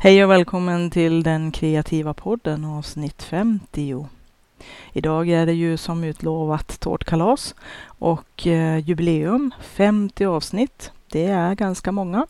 [0.00, 4.06] Hej och välkommen till den kreativa podden avsnitt 50.
[4.92, 10.90] Idag är det ju som utlovat tårtkalas och eh, jubileum, 50 avsnitt.
[11.08, 12.26] Det är ganska många.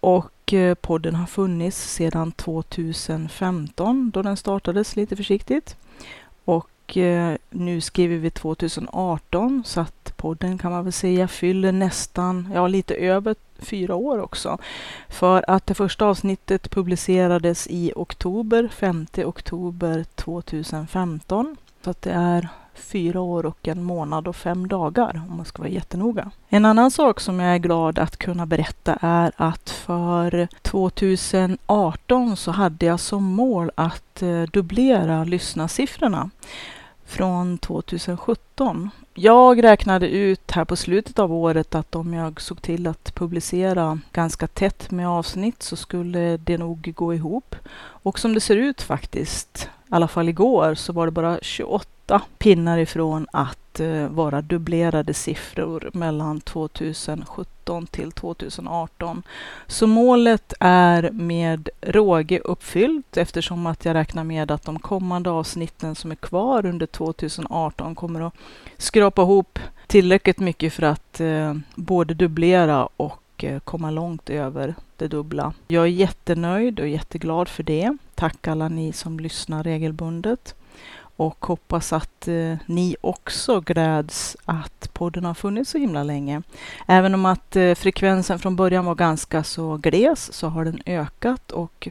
[0.00, 5.76] Och eh, podden har funnits sedan 2015 då den startades lite försiktigt.
[6.90, 12.50] Och eh, nu skriver vi 2018 så att podden kan man väl säga fyller nästan,
[12.54, 14.58] ja lite över fyra år också.
[15.08, 21.56] För att det första avsnittet publicerades i oktober, 5 oktober 2015.
[21.84, 25.62] Så att det är fyra år och en månad och fem dagar om man ska
[25.62, 26.30] vara jättenoga.
[26.48, 32.50] En annan sak som jag är glad att kunna berätta är att för 2018 så
[32.50, 36.30] hade jag som mål att eh, dubblera lyssnarsiffrorna
[37.10, 38.90] från 2017.
[39.14, 44.00] Jag räknade ut här på slutet av året att om jag såg till att publicera
[44.12, 47.56] ganska tätt med avsnitt så skulle det nog gå ihop.
[48.02, 52.22] Och som det ser ut faktiskt, i alla fall igår, så var det bara 28
[52.38, 59.22] pinnar ifrån att Eh, vara dubblerade siffror mellan 2017 till 2018.
[59.66, 65.94] Så målet är med råge uppfyllt eftersom att jag räknar med att de kommande avsnitten
[65.94, 68.34] som är kvar under 2018 kommer att
[68.76, 75.08] skrapa ihop tillräckligt mycket för att eh, både dubblera och eh, komma långt över det
[75.08, 75.52] dubbla.
[75.68, 77.96] Jag är jättenöjd och jätteglad för det.
[78.14, 80.54] Tack alla ni som lyssnar regelbundet
[81.20, 86.42] och hoppas att eh, ni också gläds att podden har funnits så himla länge.
[86.86, 91.50] Även om att eh, frekvensen från början var ganska så gles så har den ökat
[91.50, 91.88] och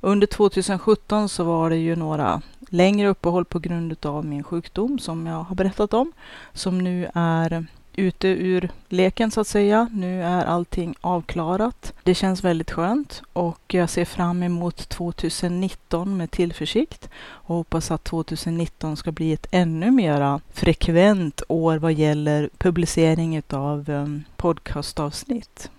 [0.00, 5.26] under 2017 så var det ju några längre uppehåll på grund av min sjukdom som
[5.26, 6.12] jag har berättat om,
[6.52, 7.66] som nu är
[7.98, 9.88] ute ur leken så att säga.
[9.92, 11.92] Nu är allting avklarat.
[12.02, 18.04] Det känns väldigt skönt och jag ser fram emot 2019 med tillförsikt och hoppas att
[18.04, 25.70] 2019 ska bli ett ännu mera frekvent år vad gäller publicering av ehm, podcastavsnitt.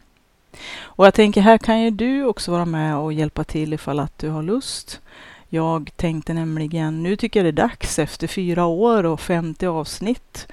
[0.77, 4.17] Och jag tänker här kan ju du också vara med och hjälpa till ifall att
[4.17, 4.99] du har lust.
[5.49, 10.47] Jag tänkte nämligen, nu tycker jag det är dags efter fyra år och 50 avsnitt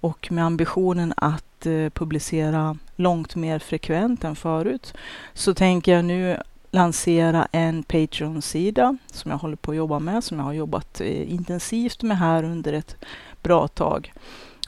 [0.00, 4.94] och med ambitionen att eh, publicera långt mer frekvent än förut
[5.34, 6.36] så tänker jag nu
[6.70, 11.32] lansera en Patreon-sida som jag håller på att jobba med, som jag har jobbat eh,
[11.32, 12.96] intensivt med här under ett
[13.42, 14.12] bra tag.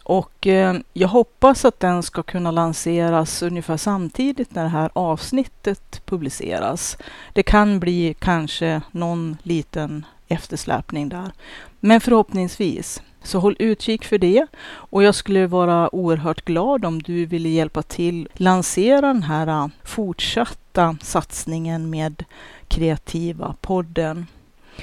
[0.03, 6.03] Och eh, jag hoppas att den ska kunna lanseras ungefär samtidigt när det här avsnittet
[6.05, 6.99] publiceras.
[7.33, 11.33] Det kan bli kanske någon liten eftersläpning där,
[11.81, 13.03] men förhoppningsvis.
[13.23, 14.47] Så håll utkik för det.
[14.65, 19.69] Och jag skulle vara oerhört glad om du ville hjälpa till lansera den här äh,
[19.85, 22.25] fortsatta satsningen med
[22.69, 24.27] Kreativa podden.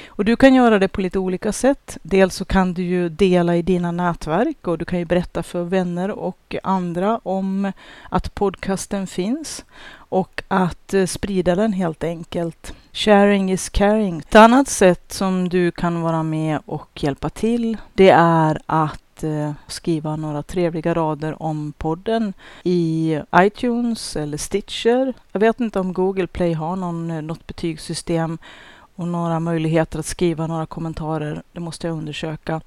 [0.07, 1.97] Och du kan göra det på lite olika sätt.
[2.01, 5.63] Dels så kan du ju dela i dina nätverk och du kan ju berätta för
[5.63, 7.71] vänner och andra om
[8.09, 12.73] att podcasten finns och att äh, sprida den helt enkelt.
[12.93, 14.19] Sharing is caring.
[14.19, 19.51] Ett annat sätt som du kan vara med och hjälpa till, det är att eh,
[19.67, 22.33] skriva några trevliga rader om podden
[22.63, 25.13] i iTunes eller Stitcher.
[25.31, 28.37] Jag vet inte om Google Play har någon, eh, något betygssystem
[28.95, 31.43] och några möjligheter att skriva några kommentarer.
[31.51, 32.61] Det måste jag undersöka.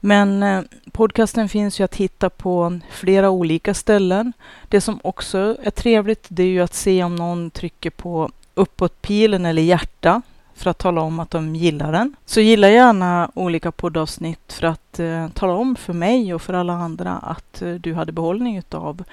[0.00, 0.62] Men eh,
[0.92, 4.32] podcasten finns ju att hitta på flera olika ställen.
[4.68, 9.46] Det som också är trevligt, det är ju att se om någon trycker på uppåtpilen
[9.46, 10.22] eller hjärta
[10.54, 12.16] för att tala om att de gillar den.
[12.26, 16.72] Så gilla gärna olika poddavsnitt för att eh, tala om för mig och för alla
[16.72, 19.04] andra att eh, du hade behållning av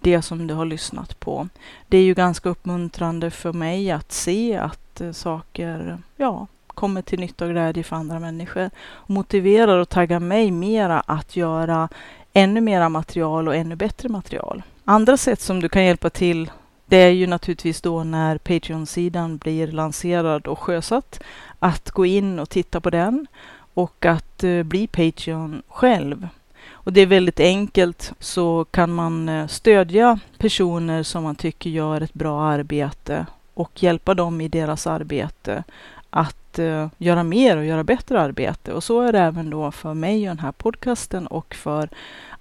[0.00, 1.48] det som du har lyssnat på.
[1.88, 7.20] Det är ju ganska uppmuntrande för mig att se att Eh, saker ja, kommer till
[7.20, 8.70] nytta och glädje för andra människor.
[9.06, 11.88] Motiverar och taggar mig mera att göra
[12.32, 14.62] ännu mera material och ännu bättre material.
[14.84, 16.50] Andra sätt som du kan hjälpa till
[16.86, 21.20] det är ju naturligtvis då när Patreon-sidan blir lanserad och sjösatt.
[21.58, 23.26] Att gå in och titta på den
[23.74, 26.28] och att eh, bli Patreon själv.
[26.70, 32.00] Och det är väldigt enkelt så kan man eh, stödja personer som man tycker gör
[32.00, 35.64] ett bra arbete och hjälpa dem i deras arbete
[36.10, 38.72] att eh, göra mer och göra bättre arbete.
[38.72, 41.88] Och så är det även då för mig och den här podcasten och för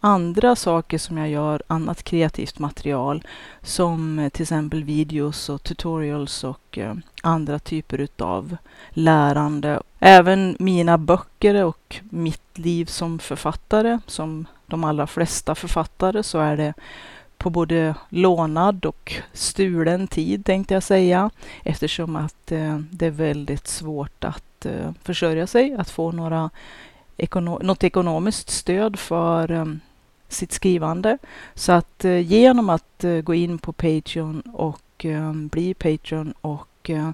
[0.06, 3.24] andra saker som jag gör, annat kreativt material
[3.62, 6.94] som eh, till exempel videos och tutorials och eh,
[7.24, 8.57] andra typer utav
[8.90, 9.81] lärande.
[10.00, 16.57] Även mina böcker och mitt liv som författare, som de allra flesta författare, så är
[16.57, 16.74] det
[17.38, 21.30] på både lånad och stulen tid tänkte jag säga.
[21.63, 26.50] Eftersom att eh, det är väldigt svårt att eh, försörja sig, att få några
[27.18, 29.66] ekono något ekonomiskt stöd för eh,
[30.27, 31.18] sitt skrivande.
[31.54, 36.89] Så att eh, genom att eh, gå in på Patreon och eh, bli Patreon och
[36.89, 37.10] eh,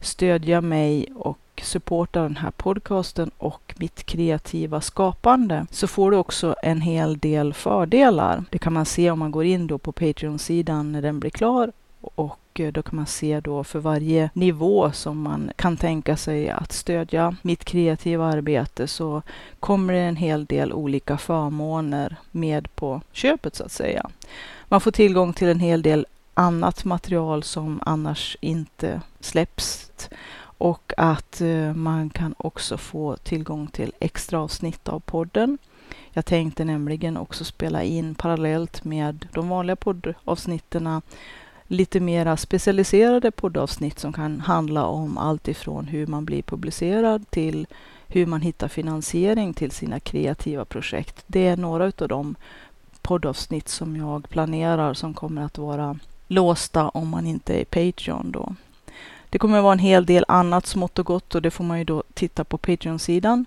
[0.00, 6.56] stödja mig och supporta den här podcasten och mitt kreativa skapande så får du också
[6.62, 8.44] en hel del fördelar.
[8.50, 11.72] Det kan man se om man går in då på Patreon-sidan när den blir klar
[12.00, 16.72] och då kan man se då för varje nivå som man kan tänka sig att
[16.72, 19.22] stödja mitt kreativa arbete så
[19.60, 24.10] kommer det en hel del olika förmåner med på köpet så att säga.
[24.68, 29.90] Man får tillgång till en hel del annat material som annars inte släpps
[30.58, 35.58] och att eh, man kan också få tillgång till extra avsnitt av podden.
[36.12, 40.86] Jag tänkte nämligen också spela in parallellt med de vanliga poddavsnitten
[41.74, 47.66] lite mera specialiserade poddavsnitt som kan handla om allt ifrån hur man blir publicerad till
[48.08, 51.24] hur man hittar finansiering till sina kreativa projekt.
[51.26, 52.34] Det är några av de
[53.02, 55.98] poddavsnitt som jag planerar som kommer att vara
[56.28, 58.54] låsta om man inte är Patreon då.
[59.30, 61.78] Det kommer att vara en hel del annat smått och gott och det får man
[61.78, 63.44] ju då titta på Patreon-sidan.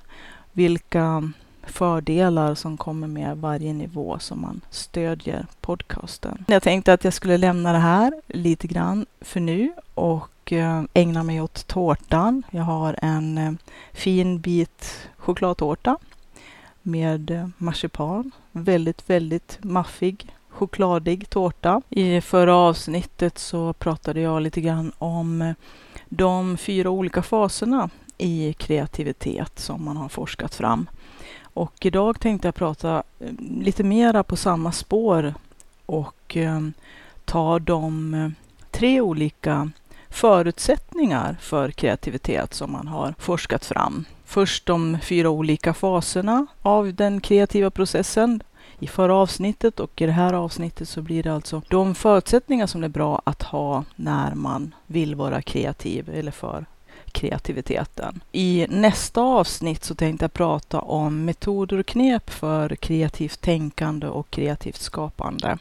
[0.51, 1.31] Vilka
[1.67, 6.45] fördelar som kommer med varje nivå som man stödjer podcasten.
[6.47, 11.23] Jag tänkte att jag skulle lämna det här lite grann för nu och eh, ägna
[11.23, 12.43] mig åt tårtan.
[12.51, 13.51] Jag har en eh,
[13.93, 15.97] fin bit chokladtårta
[16.81, 18.31] med eh, marsipan.
[18.51, 21.81] Väldigt, väldigt maffig chokladig tårta.
[21.89, 25.53] I förra avsnittet så pratade jag lite grann om
[26.09, 30.89] de fyra olika faserna i kreativitet som man har forskat fram.
[31.57, 35.33] Och idag tänkte jag prata eh, lite mera på samma spår
[35.85, 36.61] och eh,
[37.25, 38.29] ta de eh,
[38.71, 39.71] tre olika
[40.09, 44.05] förutsättningar för kreativitet som man har forskat fram.
[44.25, 48.43] Först de fyra olika faserna av den kreativa processen
[48.79, 52.83] i förra avsnittet och i det här avsnittet så blir det alltså de förutsättningar som
[52.83, 56.65] är bra att ha när man vill vara kreativ eller för
[57.17, 58.21] kreativiteten.
[58.31, 64.29] I nästa avsnitt så tänkte jag prata om metoder och knep för kreativt tänkande och
[64.29, 65.57] kreativt skapande.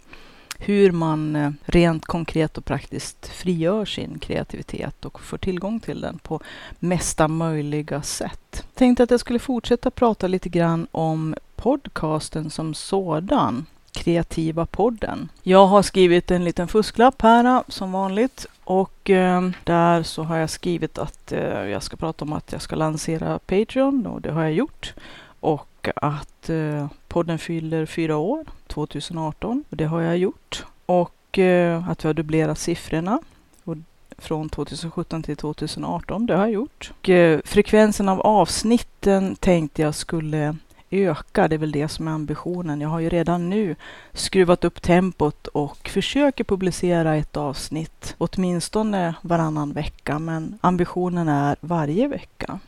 [0.59, 6.19] Hur man eh, rent konkret och praktiskt frigör sin kreativitet och får tillgång till den
[6.19, 6.41] på
[6.79, 8.51] mesta möjliga sätt.
[8.53, 13.67] Jag tänkte att jag skulle fortsätta prata lite grann om podcasten som sådan.
[13.97, 15.29] Kreativa podden.
[15.43, 20.37] Jag har skrivit en liten fusklapp här eh, som vanligt och eh, där så har
[20.37, 24.33] jag skrivit att eh, jag ska prata om att jag ska lansera Patreon och det
[24.33, 24.95] har jag gjort.
[25.41, 30.65] Och att eh, podden fyller fyra år 2018 och det har jag gjort.
[30.87, 33.21] Och eh, att vi har dubblerat siffrorna
[33.65, 33.77] och
[34.19, 36.27] från 2017 till 2018.
[36.27, 36.93] Det har jag gjort.
[36.99, 40.57] Och, eh, frekvensen av avsnitten tänkte jag skulle
[40.91, 41.49] öka.
[41.49, 42.81] Det är väl det som är ambitionen.
[42.81, 43.77] Jag har ju redan nu
[44.13, 50.19] skruvat upp tempot och försöker publicera ett avsnitt åtminstone varannan vecka.
[50.19, 52.59] Men ambitionen är varje vecka.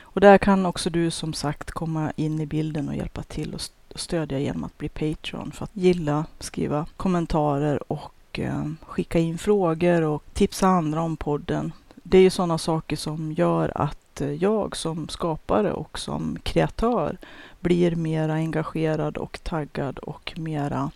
[0.00, 3.60] Och där kan också du som sagt komma in i bilden och hjälpa till och
[3.94, 10.02] stödja genom att bli Patreon för att gilla, skriva kommentarer och eh, skicka in frågor
[10.02, 11.72] och tipsa andra om podden.
[11.94, 17.18] Det är ju sådana saker som gör att Eh, jag som skapare och som kreatör
[17.60, 20.90] blir mera engagerad och taggad och mera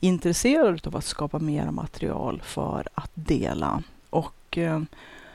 [0.00, 3.82] intresserad av att skapa mera material för att dela.
[4.10, 4.82] Och eh,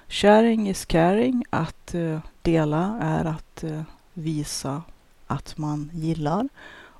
[0.07, 1.43] sharing is caring.
[1.49, 3.81] Att eh, dela är att eh,
[4.13, 4.81] visa
[5.27, 6.49] att man gillar.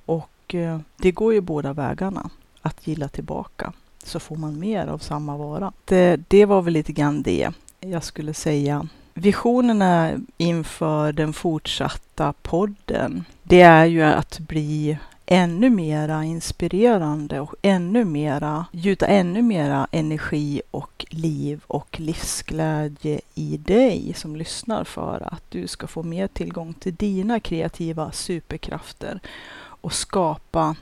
[0.05, 2.29] Och eh, det går ju båda vägarna.
[2.62, 5.74] Att gilla tillbaka så får man mer av samma vara.
[5.86, 13.25] Det, det var väl lite grann det jag skulle säga visionerna inför den fortsatta podden,
[13.43, 20.62] det är ju att bli ännu mera inspirerande och ännu mera, gjuta ännu mera energi
[20.71, 26.74] och liv och livsglädje i dig som lyssnar för att du ska få mer tillgång
[26.74, 29.19] till dina kreativa superkrafter
[29.59, 30.75] och skapa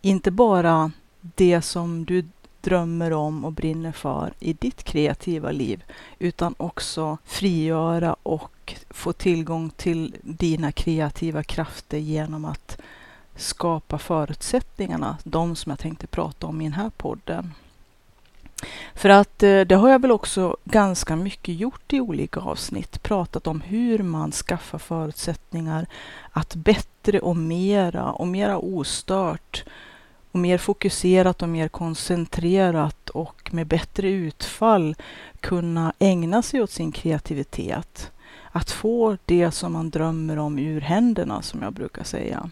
[0.00, 2.24] inte bara det som du
[2.62, 5.84] drömmer om och brinner för i ditt kreativa liv,
[6.18, 12.78] utan också frigöra och få tillgång till dina kreativa krafter genom att
[13.36, 17.52] skapa förutsättningarna, de som jag tänkte prata om i den här podden.
[18.94, 23.46] För att eh, det har jag väl också ganska mycket gjort i olika avsnitt, pratat
[23.46, 25.86] om hur man skaffar förutsättningar
[26.30, 29.64] att bättre och mera och mera ostört
[30.32, 34.96] och mer fokuserat och mer koncentrerat och med bättre utfall
[35.40, 38.10] kunna ägna sig åt sin kreativitet.
[38.52, 42.50] Att få det som man drömmer om ur händerna, som jag brukar säga.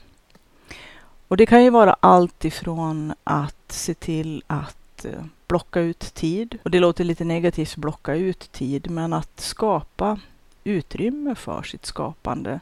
[1.28, 6.58] Och det kan ju vara allt ifrån att se till att eh, blocka ut tid.
[6.62, 10.20] Och det låter lite negativt, blocka ut tid, men att skapa
[10.64, 12.61] utrymme för sitt skapande.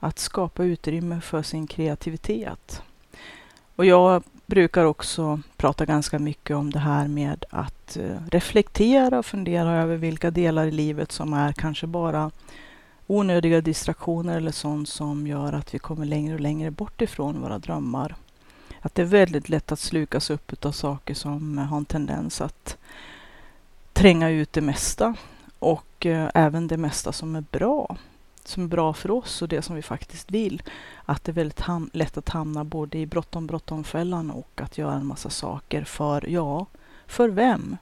[0.00, 2.82] Att skapa utrymme för sin kreativitet.
[3.76, 9.26] Och jag brukar också prata ganska mycket om det här med att eh, reflektera och
[9.26, 12.30] fundera över vilka delar i livet som är kanske bara
[13.06, 17.58] onödiga distraktioner eller sånt som gör att vi kommer längre och längre bort ifrån våra
[17.58, 18.14] drömmar.
[18.80, 22.40] Att det är väldigt lätt att slukas upp av saker som eh, har en tendens
[22.40, 22.76] att
[23.92, 25.14] tränga ut det mesta
[25.58, 27.96] och eh, även det mesta som är bra.
[28.48, 30.62] Som är bra för oss och det som vi faktiskt vill.
[31.04, 35.06] Att det är väldigt lätt att hamna både i bråttom bråttom-fällan och att göra en
[35.06, 36.66] massa saker för, ja,
[37.06, 37.76] för vem?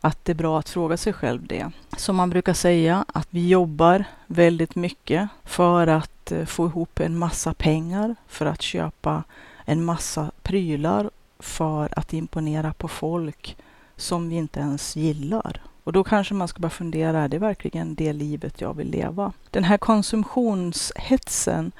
[0.00, 1.70] Att det är bra att fråga sig själv det.
[1.96, 7.18] Som man brukar säga, att vi jobbar väldigt mycket för att eh, få ihop en
[7.18, 9.24] massa pengar, för att köpa
[9.64, 13.56] en massa prylar för att imponera på folk
[13.96, 15.60] som vi inte ens gillar.
[15.84, 19.32] Och då kanske man ska bara fundera, är det verkligen det livet jag vill leva?
[19.50, 21.72] Den här konsumtionshetsen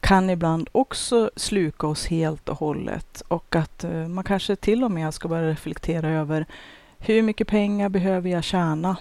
[0.00, 4.90] kan ibland också sluka oss helt och hållet och att eh, man kanske till och
[4.90, 6.46] med ska börja reflektera över
[6.98, 8.96] hur mycket pengar behöver jag tjäna?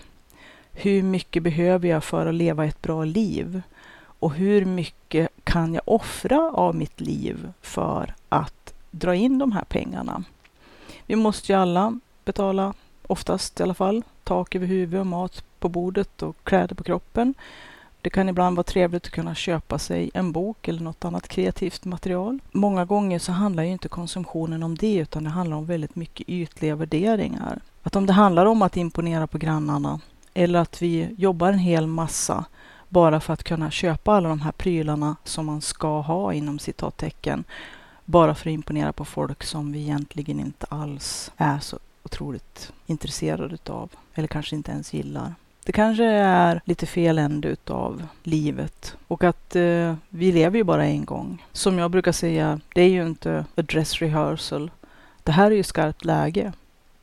[0.72, 3.62] Hur mycket behöver jag för att leva ett bra liv?
[3.98, 9.64] Och hur mycket kan jag offra av mitt liv för att dra in de här
[9.64, 10.24] pengarna?
[11.06, 12.74] Vi måste ju alla betala,
[13.12, 17.34] oftast i alla fall, tak över huvudet mat på bordet och kläder på kroppen.
[18.02, 21.86] Det kan ibland vara trevligt att kunna köpa sig en bok eller något annat kreativt
[21.86, 22.40] material.
[22.52, 26.30] Många gånger så handlar ju inte konsumtionen om det utan det handlar om väldigt mycket
[26.30, 27.60] ytliga värderingar.
[27.84, 30.00] Att om det handlar om att imponera på grannarna
[30.34, 32.46] eller att vi jobbar en hel massa
[32.90, 37.44] bara för att kunna köpa alla de här prylarna som man ska ha inom citattecken.
[38.06, 43.54] Bara för att imponera på folk som vi egentligen inte alls är så otroligt intresserad
[43.54, 43.90] utav.
[44.14, 45.36] Eller kanske inte ens gillar.
[45.66, 48.96] Det kanske är lite fel ände utav livet.
[49.08, 51.46] Och att eh, vi lever ju bara en gång.
[51.52, 54.72] Som jag brukar säga, det är ju inte a dress rehearsal.
[55.24, 56.54] Det här är ju skarpt läge.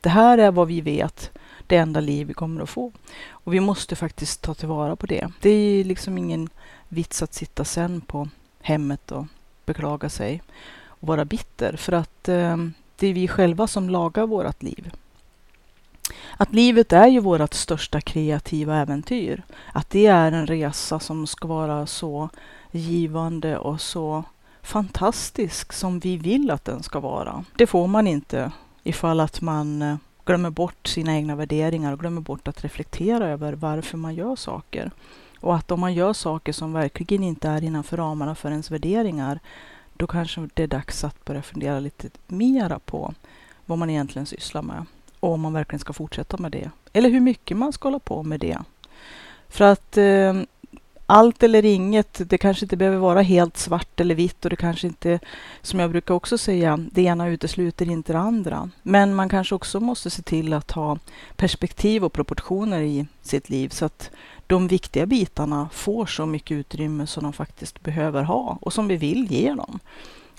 [0.01, 1.31] Det här är vad vi vet
[1.67, 2.91] det enda liv vi kommer att få.
[3.29, 5.27] Och vi måste faktiskt ta tillvara på det.
[5.41, 6.49] Det är liksom ingen
[6.87, 8.29] vits att sitta sen på
[8.61, 9.25] hemmet och
[9.65, 10.41] beklaga sig
[10.85, 11.75] och vara bitter.
[11.77, 12.57] För att eh,
[12.99, 14.91] det är vi själva som lagar vårt liv.
[16.37, 19.43] Att livet är ju vårt största kreativa äventyr.
[19.73, 22.29] Att det är en resa som ska vara så
[22.71, 24.23] givande och så
[24.61, 27.45] fantastisk som vi vill att den ska vara.
[27.57, 28.51] Det får man inte
[28.83, 33.53] ifall att man eh, glömmer bort sina egna värderingar och glömmer bort att reflektera över
[33.53, 34.91] varför man gör saker.
[35.39, 39.39] Och att om man gör saker som verkligen inte är innanför ramarna för ens värderingar,
[39.99, 43.13] då kanske det är dags att börja fundera lite mera på
[43.65, 44.85] vad man egentligen sysslar med
[45.19, 46.71] och om man verkligen ska fortsätta med det.
[46.93, 48.57] Eller hur mycket man ska hålla på med det.
[49.47, 50.33] För att eh,
[51.09, 54.87] allt eller inget, det kanske inte behöver vara helt svart eller vitt och det kanske
[54.87, 55.19] inte,
[55.61, 58.69] som jag brukar också säga, det ena utesluter inte det andra.
[58.83, 60.97] Men man kanske också måste se till att ha
[61.35, 64.11] perspektiv och proportioner i sitt liv så att
[64.47, 68.95] de viktiga bitarna får så mycket utrymme som de faktiskt behöver ha och som vi
[68.95, 69.79] vill ge dem.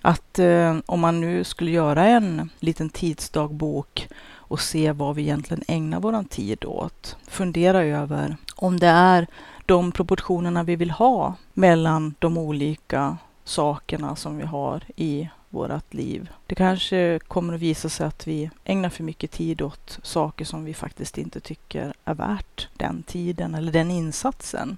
[0.02, 4.08] Att eh, om man nu skulle göra en liten tidsdagbok
[4.50, 7.16] och se vad vi egentligen ägnar vår tid åt.
[7.28, 9.26] Fundera över om det är
[9.66, 16.30] de proportionerna vi vill ha mellan de olika sakerna som vi har i vårt liv.
[16.46, 20.64] Det kanske kommer att visa sig att vi ägnar för mycket tid åt saker som
[20.64, 24.76] vi faktiskt inte tycker är värt den tiden eller den insatsen.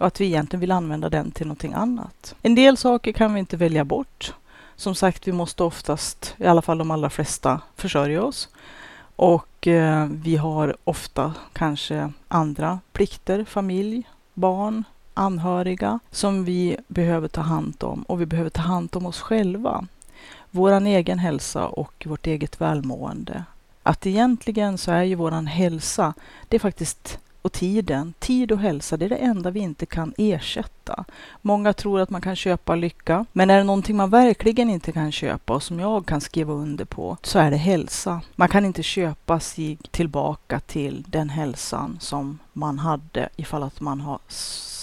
[0.00, 2.34] Och att vi egentligen vill använda den till någonting annat.
[2.42, 4.34] En del saker kan vi inte välja bort.
[4.76, 8.48] Som sagt, vi måste oftast, i alla fall de allra flesta, försörja oss.
[9.16, 17.40] Och eh, vi har ofta kanske andra plikter, familj, barn, anhöriga som vi behöver ta
[17.40, 19.86] hand om och vi behöver ta hand om oss själva.
[20.50, 23.44] Vår egen hälsa och vårt eget välmående.
[23.82, 26.14] Att egentligen så är ju våran hälsa,
[26.48, 28.14] det är faktiskt och tiden.
[28.18, 31.04] Tid och hälsa, det är det enda vi inte kan ersätta.
[31.40, 35.12] Många tror att man kan köpa lycka, men är det någonting man verkligen inte kan
[35.12, 38.20] köpa och som jag kan skriva under på, så är det hälsa.
[38.36, 44.00] Man kan inte köpa sig tillbaka till den hälsan som man hade ifall att man
[44.00, 44.18] har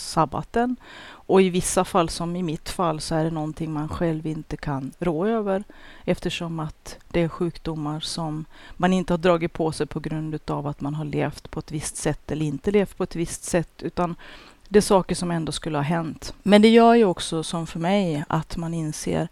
[0.09, 0.75] sabbaten.
[1.09, 4.57] Och i vissa fall, som i mitt fall, så är det någonting man själv inte
[4.57, 5.63] kan rå över
[6.05, 8.45] eftersom att det är sjukdomar som
[8.77, 11.71] man inte har dragit på sig på grund av att man har levt på ett
[11.71, 14.15] visst sätt eller inte levt på ett visst sätt, utan
[14.67, 16.33] det är saker som ändå skulle ha hänt.
[16.43, 19.27] Men det gör ju också, som för mig, att man inser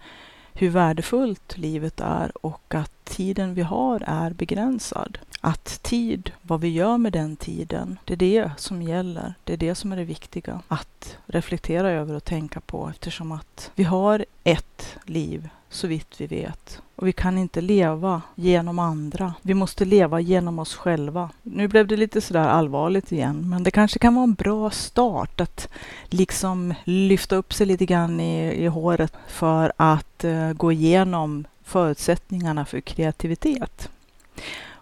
[0.53, 5.17] hur värdefullt livet är och att tiden vi har är begränsad.
[5.47, 9.33] Att tid, vad vi gör med den tiden, det är det som gäller.
[9.43, 13.71] Det är det som är det viktiga att reflektera över och tänka på eftersom att
[13.75, 16.81] vi har ett liv så vitt vi vet.
[16.95, 19.33] Och vi kan inte leva genom andra.
[19.41, 21.29] Vi måste leva genom oss själva.
[21.43, 25.41] Nu blev det lite sådär allvarligt igen, men det kanske kan vara en bra start
[25.41, 25.69] att
[26.05, 32.65] liksom lyfta upp sig lite grann i, i håret för att uh, gå igenom förutsättningarna
[32.65, 33.89] för kreativitet.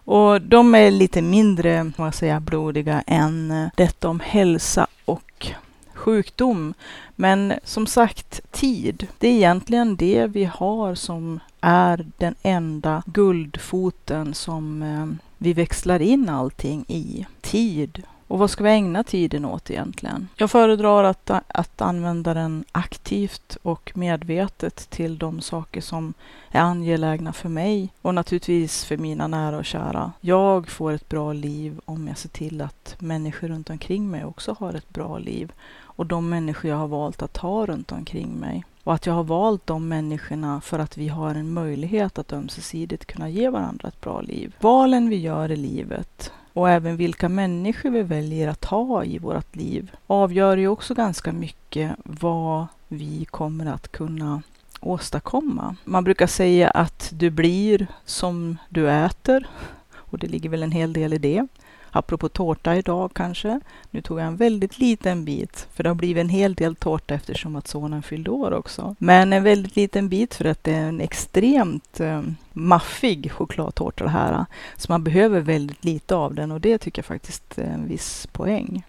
[0.06, 5.52] Och de är lite mindre, vad säga, blodiga än eh, detta om hälsa och
[5.94, 6.74] sjukdom.
[7.16, 9.06] Men som sagt, tid.
[9.18, 15.06] Det är egentligen det vi har som är den enda guldfoten som eh,
[15.38, 17.26] vi växlar in allting i.
[17.40, 18.02] Tid.
[18.28, 20.28] Och vad ska vi ägna tiden åt egentligen?
[20.36, 26.14] Jag föredrar att, att använda den aktivt och medvetet till de saker som
[26.50, 30.12] är angelägna för mig och naturligtvis för mina nära och kära.
[30.20, 34.56] Jag får ett bra liv om jag ser till att människor runt omkring mig också
[34.60, 38.64] har ett bra liv och de människor jag har valt att ha runt omkring mig.
[38.84, 43.06] Och att jag har valt de människorna för att vi har en möjlighet att ömsesidigt
[43.06, 44.56] kunna ge varandra ett bra liv.
[44.60, 49.56] Valen vi gör i livet och även vilka människor vi väljer att ha i vårt
[49.56, 54.42] liv avgör ju också ganska mycket vad vi kommer att kunna
[54.80, 55.76] åstadkomma.
[55.84, 59.46] Man brukar säga att du blir som du äter
[59.94, 61.46] och det ligger väl en hel del i det.
[61.90, 63.60] Apropå tårta idag kanske.
[63.90, 67.14] Nu tog jag en väldigt liten bit, för det har blivit en hel del tårta
[67.14, 68.96] eftersom att sonen fyllde år också.
[68.98, 74.10] Men en väldigt liten bit för att det är en extremt eh, maffig chokladtårta det
[74.10, 74.44] här.
[74.76, 78.26] Så man behöver väldigt lite av den och det tycker jag faktiskt är en viss
[78.32, 78.84] poäng.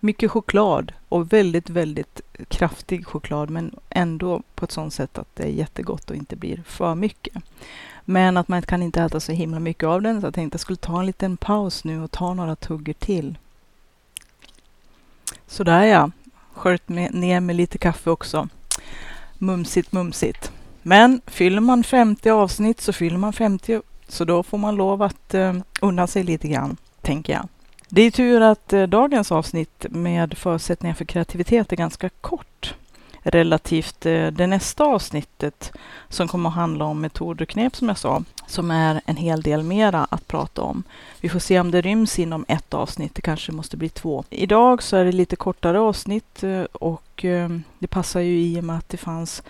[0.00, 5.42] Mycket choklad och väldigt, väldigt kraftig choklad men ändå på ett sådant sätt att det
[5.42, 7.34] är jättegott och inte blir för mycket.
[8.08, 10.60] Men att man kan inte äta så himla mycket av den, så jag tänkte jag
[10.60, 13.38] skulle ta en liten paus nu och ta några tuggor till.
[15.46, 16.10] Sådär ja,
[16.54, 18.48] sköljt ner med lite kaffe också.
[19.38, 20.52] Mumsigt, mumsigt.
[20.82, 25.34] Men fyller man 50 avsnitt så fyller man 50, så då får man lov att
[25.34, 27.48] eh, unna sig lite grann, tänker jag.
[27.88, 32.74] Det är tur att eh, dagens avsnitt med förutsättningar för kreativitet är ganska kort
[33.26, 35.72] relativt eh, det nästa avsnittet
[36.08, 39.42] som kommer att handla om metoder och knep som jag sa, som är en hel
[39.42, 40.82] del mera att prata om.
[41.20, 44.24] Vi får se om det ryms inom ett avsnitt, det kanske måste bli två.
[44.30, 48.64] Idag så är det lite kortare avsnitt eh, och eh, det passar ju i och
[48.64, 49.42] med att det fanns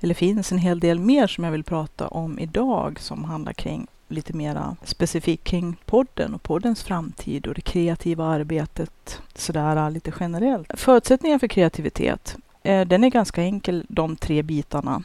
[0.00, 3.86] eller finns en hel del mer som jag vill prata om idag som handlar kring
[4.08, 10.70] lite mera specifikt kring podden och poddens framtid och det kreativa arbetet sådär lite generellt.
[10.74, 12.36] Förutsättningar för kreativitet.
[12.62, 15.02] Eh, den är ganska enkel, de tre bitarna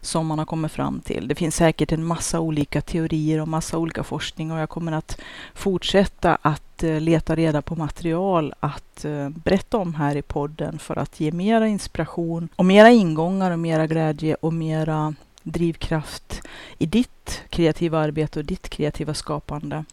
[0.00, 1.28] som man har kommit fram till.
[1.28, 5.20] Det finns säkert en massa olika teorier och massa olika forskning och jag kommer att
[5.54, 10.98] fortsätta att eh, leta reda på material att eh, berätta om här i podden för
[10.98, 16.40] att ge mera inspiration och mera ingångar och mera glädje och mera drivkraft
[16.78, 19.84] i ditt kreativa arbete och ditt kreativa skapande.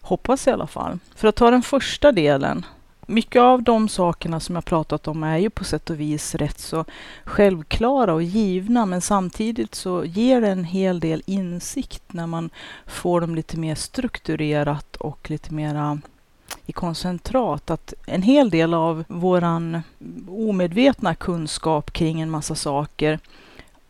[0.00, 0.98] Hoppas i alla fall.
[1.14, 2.66] För att ta den första delen
[3.06, 6.58] mycket av de sakerna som jag pratat om är ju på sätt och vis rätt
[6.58, 6.84] så
[7.24, 12.50] självklara och givna, men samtidigt så ger det en hel del insikt när man
[12.86, 15.98] får dem lite mer strukturerat och lite mera
[16.66, 17.70] i koncentrat.
[17.70, 19.82] Att en hel del av våran
[20.28, 23.18] omedvetna kunskap kring en massa saker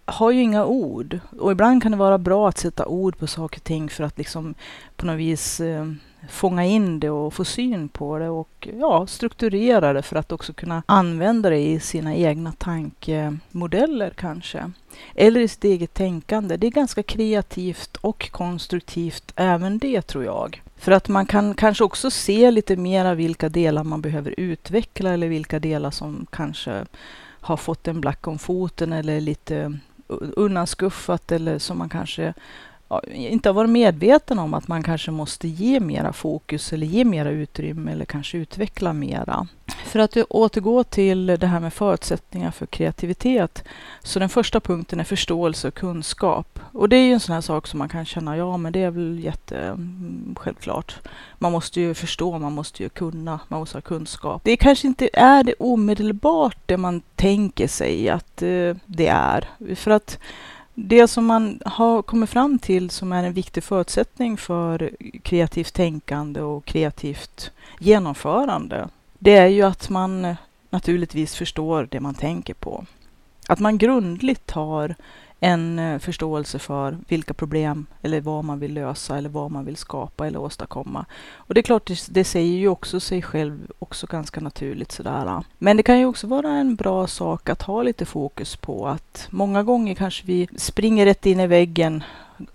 [0.05, 1.18] har ju inga ord.
[1.40, 4.18] Och ibland kan det vara bra att sätta ord på saker och ting för att
[4.18, 4.55] liksom
[4.96, 5.87] på något vis eh,
[6.28, 10.52] fånga in det och få syn på det och ja, strukturera det för att också
[10.52, 14.70] kunna använda det i sina egna tankemodeller kanske.
[15.14, 16.56] Eller i sitt eget tänkande.
[16.56, 20.62] Det är ganska kreativt och konstruktivt även det tror jag.
[20.76, 25.28] För att man kan kanske också se lite mera vilka delar man behöver utveckla eller
[25.28, 26.87] vilka delar som kanske
[27.40, 29.78] har fått en black om foten eller lite
[30.37, 32.35] undanskuffat eller som man kanske
[33.12, 37.31] inte har varit medveten om att man kanske måste ge mera fokus eller ge mera
[37.31, 39.46] utrymme eller kanske utveckla mera.
[39.85, 43.64] för att återgå till det här med förutsättningar för kreativitet.
[44.02, 46.59] Så den första punkten är förståelse och kunskap.
[46.72, 48.83] Och det är ju en sån här sak som man kan känna, ja men det
[48.83, 51.00] är väl jätte mm, självklart.
[51.38, 54.42] Man måste ju förstå, man måste ju kunna, man måste ha kunskap.
[54.44, 59.48] Det kanske inte är det omedelbart det man tänker sig att eh, det är.
[59.74, 60.18] För att
[60.74, 64.90] det som man har kommit fram till som är en viktig förutsättning för
[65.22, 70.37] kreativt tänkande och kreativt genomförande, det är ju att man
[70.70, 72.85] naturligtvis förstår det man tänker på.
[73.48, 74.94] Att man grundligt har
[75.44, 79.76] en eh, förståelse för vilka problem eller vad man vill lösa eller vad man vill
[79.76, 81.05] skapa eller åstadkomma.
[81.35, 85.44] Och det är klart, det, det säger ju också sig själv också ganska naturligt sådär.
[85.59, 89.26] Men det kan ju också vara en bra sak att ha lite fokus på att
[89.31, 92.05] många gånger kanske vi springer rätt in i väggen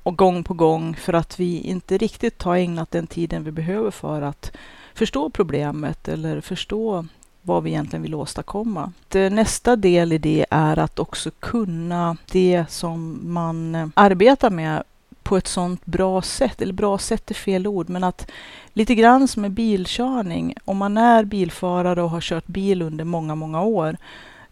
[0.03, 3.91] och gång på gång för att vi inte riktigt har ägnat den tiden vi behöver
[3.91, 4.51] för att
[4.93, 7.05] förstå problemet eller förstå
[7.47, 8.91] vad vi egentligen vill åstadkomma.
[9.13, 14.83] Nästa del i det är att också kunna det som man arbetar med
[15.23, 18.31] på ett sånt bra sätt, eller bra sätt är fel ord, men att
[18.73, 23.35] lite grann som med bilkörning, om man är bilförare och har kört bil under många,
[23.35, 23.97] många år.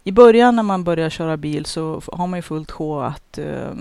[0.04, 3.72] I början när man börjar köra bil så har man ju fullt sjå att uh,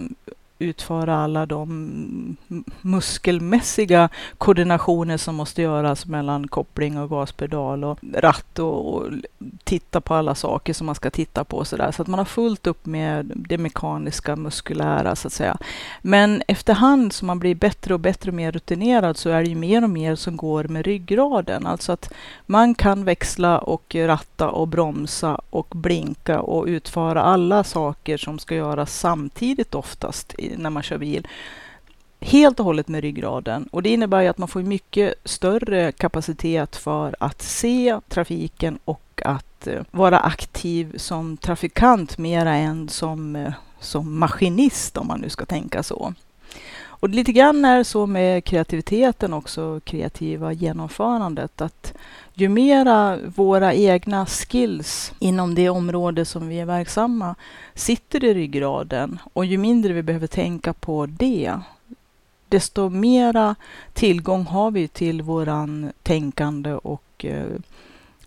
[0.58, 2.36] utföra alla de
[2.80, 9.10] muskelmässiga koordinationer som måste göras mellan koppling och gaspedal och ratt och, och
[9.64, 11.92] titta på alla saker som man ska titta på så där.
[11.92, 15.56] Så att man har fullt upp med det mekaniska, muskulära så att säga.
[16.02, 19.54] Men efterhand som man blir bättre och bättre och mer rutinerad så är det ju
[19.54, 21.66] mer och mer som går med ryggraden.
[21.66, 22.12] Alltså att
[22.46, 28.54] man kan växla och ratta och bromsa och blinka och utföra alla saker som ska
[28.54, 31.26] göras samtidigt oftast när man kör bil
[32.24, 33.68] helt och hållet med ryggraden.
[33.72, 39.22] Och det innebär ju att man får mycket större kapacitet för att se trafiken och
[39.24, 45.28] att eh, vara aktiv som trafikant mera än som, eh, som maskinist om man nu
[45.28, 46.14] ska tänka så.
[47.04, 51.94] Och lite grann är det så med kreativiteten också, kreativa genomförandet, att
[52.34, 57.34] ju mera våra egna skills inom det område som vi är verksamma
[57.74, 61.58] sitter i ryggraden och ju mindre vi behöver tänka på det,
[62.48, 63.54] desto mera
[63.92, 67.46] tillgång har vi till våran tänkande och eh,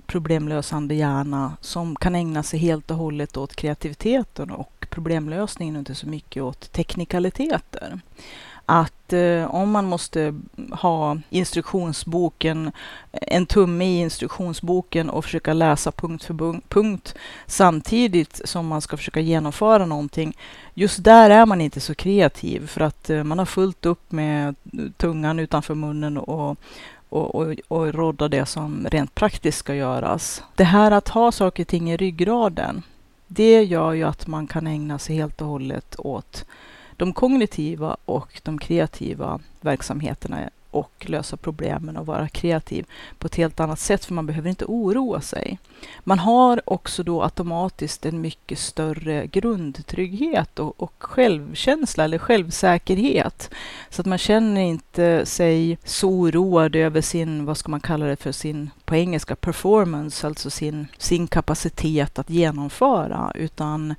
[0.05, 5.95] problemlösande hjärna som kan ägna sig helt och hållet åt kreativiteten och problemlösningen och inte
[5.95, 7.99] så mycket åt teknikaliteter
[8.69, 10.33] att eh, om man måste
[10.71, 12.71] ha instruktionsboken,
[13.11, 19.19] en tumme i instruktionsboken och försöka läsa punkt för punkt samtidigt som man ska försöka
[19.19, 20.37] genomföra någonting.
[20.73, 24.55] Just där är man inte så kreativ för att eh, man har fullt upp med
[24.97, 26.57] tungan utanför munnen och
[27.09, 30.43] och, och, och rodda det som rent praktiskt ska göras.
[30.55, 32.83] Det här att ha saker och ting i ryggraden,
[33.27, 36.45] det gör ju att man kan ägna sig helt och hållet åt
[36.95, 42.85] de kognitiva och de kreativa verksamheterna och lösa problemen och vara kreativ
[43.17, 45.59] på ett helt annat sätt, för man behöver inte oroa sig.
[46.03, 53.49] Man har också då automatiskt en mycket större grundtrygghet och, och självkänsla eller självsäkerhet.
[53.89, 58.15] Så att man känner inte sig så oroad över sin, vad ska man kalla det
[58.15, 63.95] för, sin, på engelska, performance, alltså sin, sin kapacitet att genomföra, utan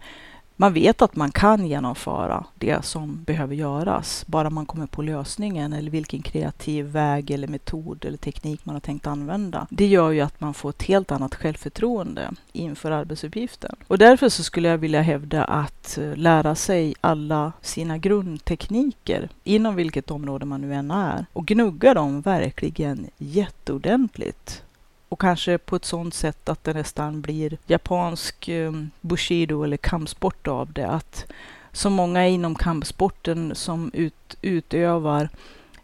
[0.61, 5.73] man vet att man kan genomföra det som behöver göras, bara man kommer på lösningen
[5.73, 9.67] eller vilken kreativ väg eller metod eller teknik man har tänkt använda.
[9.71, 13.77] Det gör ju att man får ett helt annat självförtroende inför arbetsuppgiften.
[13.87, 19.77] Och därför så skulle jag vilja hävda att eh, lära sig alla sina grundtekniker inom
[19.77, 24.63] vilket område man nu än är och gnugga dem verkligen jätteordentligt
[25.09, 30.49] och kanske på ett sådant sätt att det nästan blir japansk eh, bushido eller kampsport
[30.49, 30.89] av det.
[30.89, 31.27] Att
[31.73, 35.29] så många inom kampsporten som ut, utövar,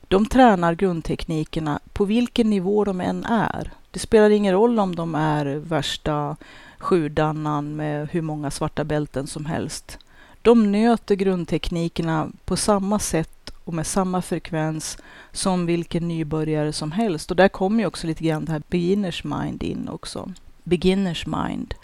[0.08, 3.70] de tränar grundteknikerna på vilken nivå de än är.
[3.90, 6.36] Det spelar ingen roll om de är värsta
[6.78, 9.98] sjudannan med hur många svarta bälten som helst.
[10.42, 13.33] De nöter grundteknikerna på samma sätt
[13.64, 14.98] och med samma frekvens
[15.32, 17.30] som vilken nybörjare som helst.
[17.30, 20.32] Och där kommer ju också lite grann det här beginners mind in också.
[20.62, 21.74] Beginners mind.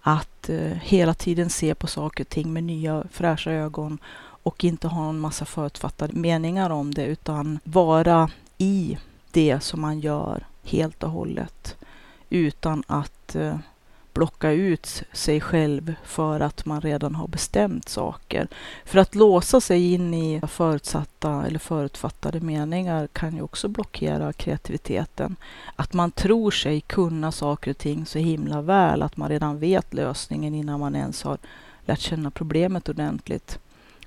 [0.00, 3.98] Att eh, hela tiden se på saker och ting med nya fräscha ögon
[4.42, 8.98] och inte ha en massa förutfattade meningar om det utan vara i
[9.30, 11.76] det som man gör helt och hållet
[12.30, 13.56] utan att eh,
[14.12, 18.48] blocka ut sig själv för att man redan har bestämt saker.
[18.84, 25.36] För att låsa sig in i förutsatta eller förutfattade meningar kan ju också blockera kreativiteten.
[25.76, 29.94] Att man tror sig kunna saker och ting så himla väl att man redan vet
[29.94, 31.38] lösningen innan man ens har
[31.86, 33.58] lärt känna problemet ordentligt.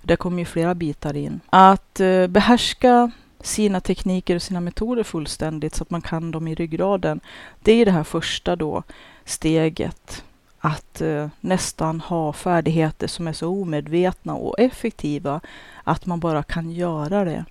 [0.02, 1.40] Där kommer ju flera bitar in.
[1.50, 6.56] Att eh, behärska sina tekniker och sina metoder fullständigt så att man kan dem i
[6.56, 7.20] ryggraden.
[7.60, 8.84] Det är det här första då
[9.26, 10.24] steget.
[10.60, 15.42] Att eh, nästan ha färdigheter som är så omedvetna och effektiva
[15.84, 17.46] att man bara kan göra det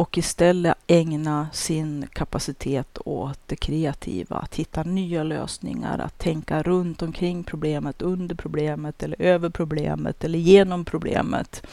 [0.00, 7.02] och istället ägna sin kapacitet åt det kreativa, att hitta nya lösningar, att tänka runt
[7.02, 11.66] omkring problemet, under problemet eller över problemet eller genom problemet.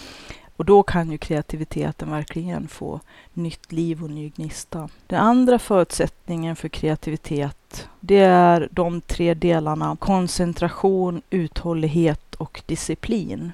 [0.57, 2.99] Och då kan ju kreativiteten verkligen få
[3.33, 4.89] nytt liv och ny gnista.
[5.07, 13.51] Den andra förutsättningen för kreativitet, det är de tre delarna koncentration, uthållighet och disciplin.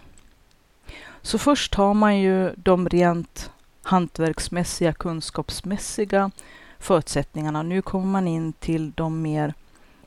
[1.22, 3.52] Så först har man ju de rent
[3.84, 6.32] hantverksmässiga, kunskapsmässiga
[6.80, 7.64] förutsättningarna.
[7.64, 9.54] Nu kommer man in till de mer,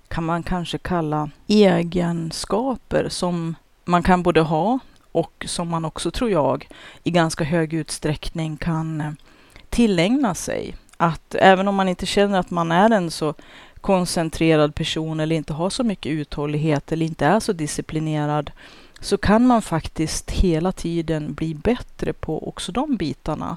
[0.08, 3.54] kan man kanske kalla egenskaper som
[3.84, 4.78] man kan både ha
[5.16, 6.68] och som man också, tror jag,
[7.02, 9.12] i ganska hög utsträckning kan eh,
[9.68, 10.76] tillägna sig.
[10.96, 13.34] Att även om man inte känner att man är en så
[13.80, 18.50] koncentrerad person eller inte har så mycket uthållighet eller inte är så disciplinerad
[19.00, 23.56] så kan man faktiskt hela tiden bli bättre på också de bitarna.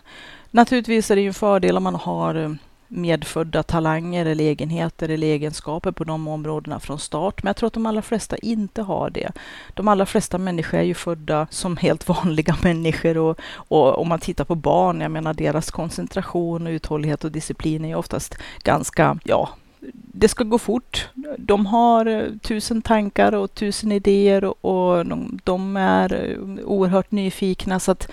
[0.52, 2.52] Naturligtvis är det ju en fördel om man har eh,
[2.90, 7.44] medfödda talanger eller egenheter eller egenskaper på de områdena från start.
[7.44, 9.32] Men jag tror att de allra flesta inte har det.
[9.74, 14.20] De allra flesta människor är ju födda som helt vanliga människor och, och om man
[14.20, 19.50] tittar på barn, jag menar deras koncentration, uthållighet och disciplin är ju oftast ganska, ja,
[19.94, 21.10] det ska gå fort.
[21.38, 27.80] De har eh, tusen tankar och tusen idéer och de, de är eh, oerhört nyfikna
[27.80, 28.12] så att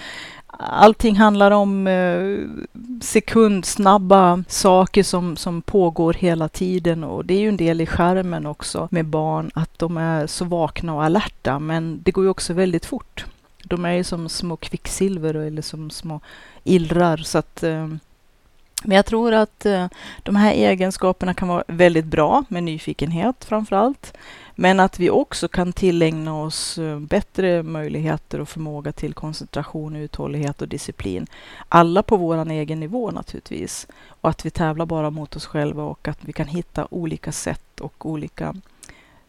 [0.58, 2.38] allting handlar om eh,
[3.00, 8.46] sekundsnabba saker som, som pågår hela tiden och det är ju en del i skärmen
[8.46, 12.52] också med barn att de är så vakna och alerta men det går ju också
[12.52, 13.24] väldigt fort.
[13.64, 16.20] De är ju som små kvicksilver eller som små
[16.64, 17.88] illrar så att eh,
[18.82, 19.86] men jag tror att eh,
[20.22, 24.16] de här egenskaperna kan vara väldigt bra med nyfikenhet framför allt.
[24.58, 30.62] Men att vi också kan tillägna oss eh, bättre möjligheter och förmåga till koncentration, uthållighet
[30.62, 31.26] och disciplin.
[31.68, 33.86] Alla på vår egen nivå naturligtvis.
[34.20, 37.80] Och att vi tävlar bara mot oss själva och att vi kan hitta olika sätt
[37.80, 38.54] och olika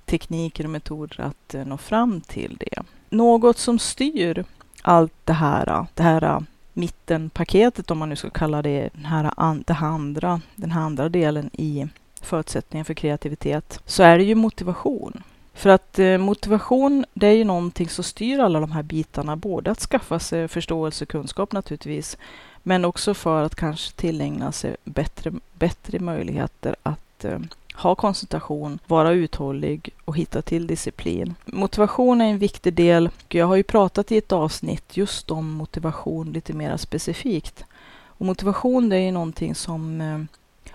[0.06, 2.84] tekniker och metoder att eh, nå fram till det.
[3.10, 4.46] Något som styr
[4.82, 9.32] allt det här, det här mittenpaketet, om man nu ska kalla det den här,
[9.66, 11.88] det här andra, den här andra delen i
[12.28, 15.24] förutsättningar för kreativitet, så är det ju motivation.
[15.54, 19.72] För att eh, motivation, det är ju någonting som styr alla de här bitarna, både
[19.72, 22.18] att skaffa sig förståelse och kunskap naturligtvis,
[22.64, 27.40] men också för att kanske tillägna sig bättre, bättre möjligheter att eh,
[27.74, 31.36] ha koncentration, vara uthållig och hitta till disciplin.
[31.46, 33.10] Motivation är en viktig del.
[33.30, 37.64] Jag har ju pratat i ett avsnitt just om motivation lite mer specifikt.
[37.90, 40.20] Och motivation det är ju någonting som eh,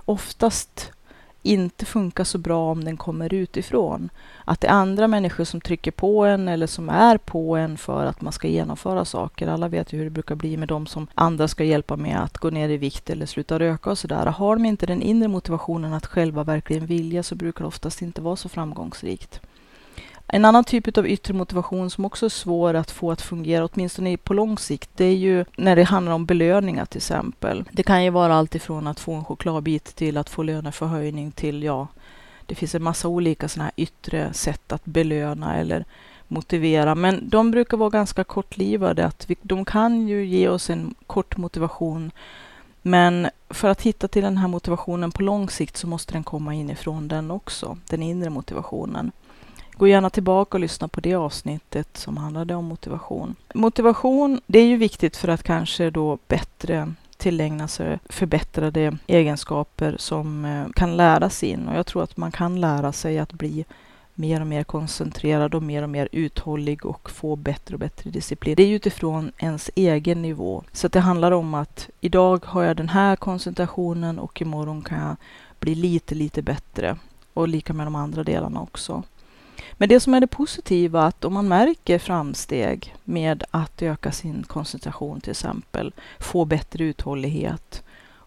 [0.04, 0.92] oftast
[1.42, 4.10] inte funkar så bra om den kommer utifrån.
[4.44, 8.06] Att det är andra människor som trycker på en eller som är på en för
[8.06, 9.48] att man ska genomföra saker.
[9.48, 12.38] Alla vet ju hur det brukar bli med de som andra ska hjälpa med att
[12.38, 14.26] gå ner i vikt eller sluta röka och sådär.
[14.26, 18.22] Har de inte den inre motivationen att själva verkligen vilja så brukar det oftast inte
[18.22, 19.40] vara så framgångsrikt.
[20.34, 24.16] En annan typ av yttre motivation som också är svår att få att fungera, åtminstone
[24.16, 27.64] på lång sikt, det är ju när det handlar om belöningar till exempel.
[27.72, 31.62] Det kan ju vara allt ifrån att få en chokladbit till att få löneförhöjning till,
[31.62, 31.86] ja,
[32.46, 35.84] det finns en massa olika sådana här yttre sätt att belöna eller
[36.28, 39.06] motivera, men de brukar vara ganska kortlivade.
[39.06, 42.10] Att vi, de kan ju ge oss en kort motivation,
[42.82, 46.54] men för att hitta till den här motivationen på lång sikt så måste den komma
[46.54, 49.12] inifrån den också, den inre motivationen.
[49.82, 53.34] Gå gärna tillbaka och lyssna på det avsnittet som handlade om motivation.
[53.54, 60.44] Motivation, det är ju viktigt för att kanske då bättre tillägna sig förbättrade egenskaper som
[60.44, 61.68] eh, kan läras in.
[61.68, 63.64] Och jag tror att man kan lära sig att bli
[64.14, 68.54] mer och mer koncentrerad och mer och mer uthållig och få bättre och bättre disciplin.
[68.56, 70.64] Det är utifrån ens egen nivå.
[70.72, 75.16] Så det handlar om att idag har jag den här koncentrationen och imorgon kan jag
[75.60, 76.96] bli lite, lite bättre.
[77.34, 79.02] Och lika med de andra delarna också.
[79.72, 84.42] Men det som är det positiva, att om man märker framsteg med att öka sin
[84.42, 87.82] koncentration till exempel, få bättre uthållighet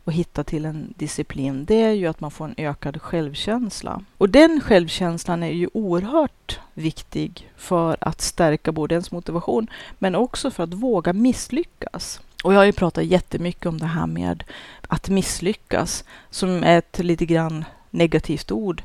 [0.06, 4.02] och hitta till en disciplin, det är ju att man får en ökad självkänsla.
[4.18, 9.68] Och den självkänslan är ju oerhört viktig för att stärka både ens motivation,
[10.00, 12.22] men också för att våga misslyckas.
[12.44, 14.44] Och jag har ju pratat jättemycket om det här med
[14.88, 18.84] att misslyckas, som är ett lite grann negativt ord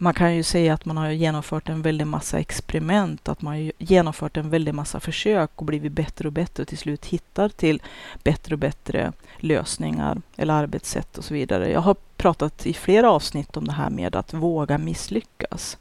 [0.00, 3.72] man kan ju säga att man har genomfört en väldig massa experiment, att man har
[3.78, 7.82] genomfört en väldig massa försök och blivit bättre och bättre och till slut hittar till
[8.22, 11.70] bättre och bättre lösningar eller arbetssätt och så vidare.
[11.70, 15.78] Jag har pratat i flera avsnitt om det här med att våga misslyckas.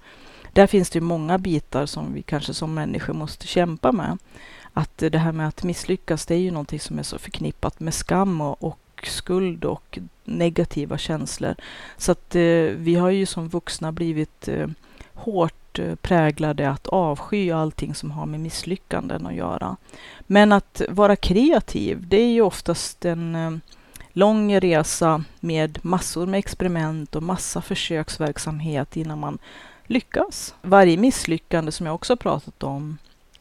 [0.53, 4.17] Där finns det många bitar som vi kanske som människor måste kämpa med.
[4.73, 7.93] Att det här med att misslyckas, det är ju någonting som är så förknippat med
[7.93, 11.55] skam och, och skuld och negativa känslor.
[11.97, 12.41] Så att eh,
[12.75, 14.67] vi har ju som vuxna blivit eh,
[15.13, 19.77] hårt eh, präglade att avsky allting som har med misslyckanden att göra.
[20.19, 23.51] Men att vara kreativ, det är ju oftast en eh,
[24.13, 29.37] lång resa med massor med experiment och massa försöksverksamhet innan man
[29.87, 30.55] lyckas.
[30.61, 32.97] Varje misslyckande som jag också pratat om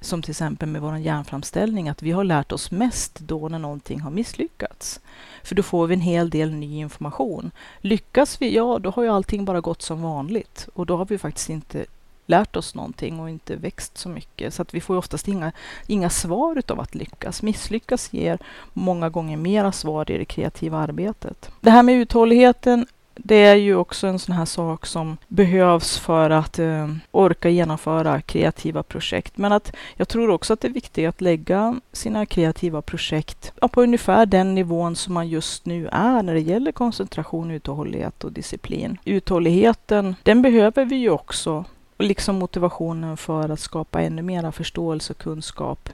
[0.07, 4.01] som till exempel med vår järnframställning, att vi har lärt oss mest då när någonting
[4.01, 5.01] har misslyckats.
[5.43, 7.51] För då får vi en hel del ny information.
[7.81, 11.19] Lyckas vi, ja då har ju allting bara gått som vanligt och då har vi
[11.19, 11.87] faktiskt inte
[12.27, 14.55] lärt oss någonting och inte växt så mycket.
[14.55, 15.53] Så att vi får oftast inga,
[15.87, 17.43] inga svar utav att lyckas.
[17.43, 18.39] Misslyckas ger
[18.73, 21.51] många gånger mera svar i det kreativa arbetet.
[21.61, 22.87] Det här med uthålligheten
[23.17, 28.21] det är ju också en sån här sak som behövs för att eh, orka genomföra
[28.21, 29.39] kreativa projekt.
[29.39, 33.69] Men att jag tror också att det är viktigt att lägga sina kreativa projekt ja,
[33.69, 38.33] på ungefär den nivån som man just nu är när det gäller koncentration, uthållighet och
[38.33, 38.99] disciplin.
[39.05, 41.65] Uthålligheten, den behöver vi ju också,
[41.97, 45.89] och liksom motivationen för att skapa ännu mera förståelse och kunskap.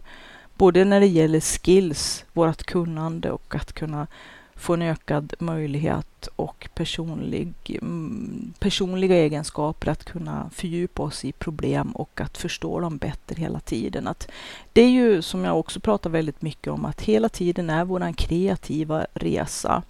[0.56, 4.06] Både när det gäller skills, vårt kunnande och att kunna
[4.62, 11.90] få en ökad möjlighet och personlig, mm, personliga egenskaper att kunna fördjupa oss i problem
[11.90, 14.06] och att förstå dem bättre hela tiden.
[14.06, 14.30] Att
[14.72, 18.14] det är ju som jag också pratar väldigt mycket om att hela tiden är våran
[18.14, 19.82] kreativa resa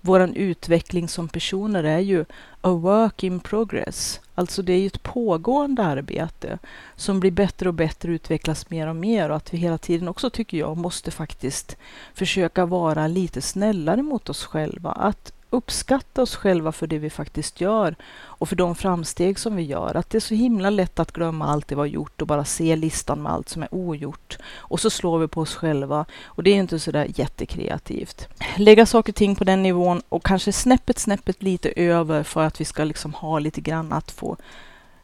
[0.00, 2.24] vår utveckling som personer är ju
[2.60, 4.20] a work in progress.
[4.34, 6.58] Alltså det är ju ett pågående arbete
[6.96, 10.30] som blir bättre och bättre, utvecklas mer och mer och att vi hela tiden också,
[10.30, 11.76] tycker jag, måste faktiskt
[12.14, 14.90] försöka vara lite snällare mot oss själva.
[14.90, 19.62] Att uppskatta oss själva för det vi faktiskt gör och för de framsteg som vi
[19.62, 19.96] gör.
[19.96, 22.44] Att det är så himla lätt att glömma allt det vi har gjort och bara
[22.44, 24.38] se listan med allt som är ogjort.
[24.56, 28.28] Och så slår vi på oss själva och det är inte så där jättekreativt.
[28.56, 32.60] Lägga saker och ting på den nivån och kanske snäppet, snäppet lite över för att
[32.60, 34.36] vi ska liksom ha lite grann att få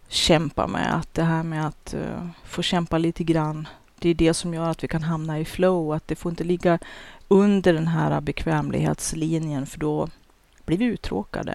[0.08, 0.96] kämpa med.
[0.96, 4.68] Att det här med att uh, få kämpa lite grann det är det som gör
[4.68, 6.78] att vi kan hamna i flow, att det får inte ligga
[7.28, 10.08] under den här bekvämlighetslinjen för då
[10.66, 11.54] blir vi uttråkade.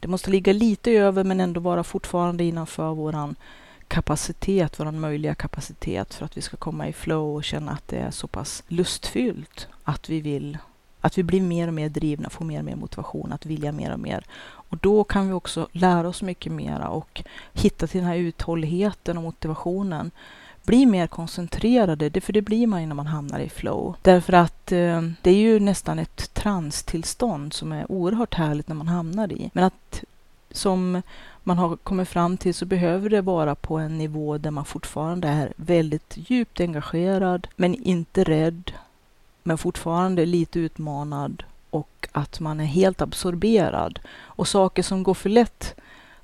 [0.00, 3.36] Det måste ligga lite över men ändå vara fortfarande innanför våran
[3.88, 7.96] kapacitet, vår möjliga kapacitet för att vi ska komma i flow och känna att det
[7.96, 10.58] är så pass lustfyllt att vi vill
[11.00, 13.92] att vi blir mer och mer drivna, får mer och mer motivation att vilja mer
[13.92, 14.24] och mer.
[14.40, 19.16] Och då kan vi också lära oss mycket mera och hitta till den här uthålligheten
[19.16, 20.10] och motivationen
[20.68, 23.94] bli mer koncentrerade, det, för det blir man ju när man hamnar i flow.
[24.02, 28.88] Därför att eh, det är ju nästan ett transtillstånd som är oerhört härligt när man
[28.88, 29.50] hamnar i.
[29.52, 30.04] Men att
[30.50, 31.02] som
[31.42, 35.28] man har kommit fram till så behöver det vara på en nivå där man fortfarande
[35.28, 38.72] är väldigt djupt engagerad, men inte rädd,
[39.42, 43.98] men fortfarande lite utmanad och att man är helt absorberad.
[44.18, 45.74] Och saker som går för lätt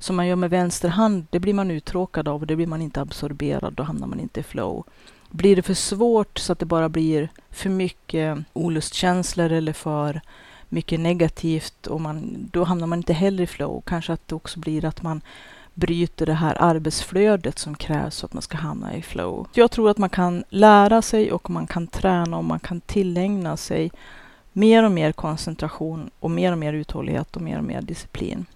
[0.05, 2.83] som man gör med vänster hand, det blir man uttråkad av och det blir man
[2.83, 4.85] inte absorberad, då hamnar man inte i flow.
[5.31, 10.21] Blir det för svårt så att det bara blir för mycket olustkänslor eller för
[10.69, 13.83] mycket negativt och man, då hamnar man inte heller i flow.
[13.87, 15.21] Kanske att det också blir att man
[15.75, 19.47] bryter det här arbetsflödet som krävs för att man ska hamna i flow.
[19.53, 23.57] Jag tror att man kan lära sig och man kan träna och man kan tillägna
[23.57, 23.91] sig
[24.53, 28.47] mer och mer koncentration och mer och mer uthållighet och mer och mer disciplin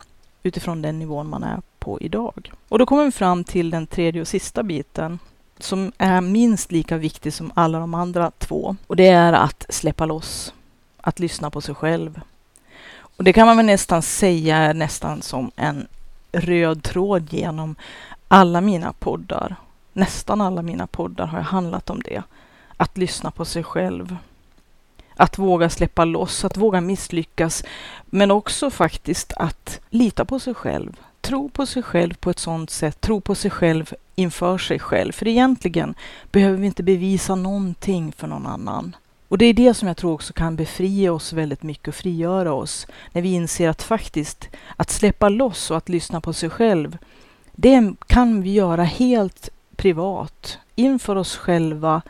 [0.49, 2.53] utifrån den nivån man är på idag.
[2.69, 5.19] Och då kommer vi fram till den tredje och sista biten
[5.59, 8.77] som är minst lika viktig som alla de andra två.
[8.87, 10.55] Och det är att släppa loss,
[11.01, 12.21] att lyssna på sig själv.
[13.01, 15.87] Och det kan man väl nästan säga är nästan som en
[16.33, 17.77] röd tråd genom
[18.29, 19.57] alla mina poddar.
[19.93, 22.23] Nästan alla mina poddar har handlat om det.
[22.77, 24.17] Att lyssna på sig själv.
[25.21, 27.65] Att våga släppa loss, att våga misslyckas,
[28.07, 30.97] men också faktiskt att lita på sig själv.
[31.21, 35.13] Tro på sig själv på ett sådant sätt, tro på sig själv inför sig själv.
[35.13, 35.95] För egentligen
[36.31, 38.97] behöver vi inte bevisa någonting för någon annan.
[39.29, 42.53] Och det är det som jag tror också kan befria oss väldigt mycket och frigöra
[42.53, 42.87] oss.
[43.13, 46.99] När vi inser att faktiskt att släppa loss och att lyssna på sig själv,
[47.53, 52.03] det kan vi göra helt privat, inför oss själva,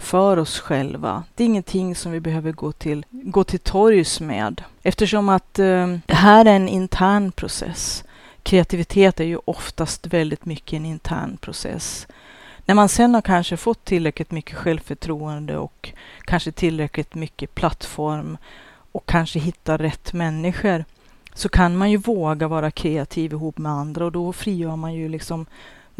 [0.00, 1.24] för oss själva.
[1.34, 4.62] Det är ingenting som vi behöver gå till, gå till torgs med.
[4.82, 8.04] Eftersom att eh, det här är en intern process.
[8.42, 12.06] Kreativitet är ju oftast väldigt mycket en intern process.
[12.64, 15.92] När man sen har kanske fått tillräckligt mycket självförtroende och
[16.24, 18.36] kanske tillräckligt mycket plattform
[18.92, 20.84] och kanske hittar rätt människor
[21.34, 25.08] så kan man ju våga vara kreativ ihop med andra och då frigör man ju
[25.08, 25.46] liksom